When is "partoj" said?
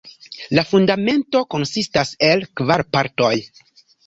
2.97-3.31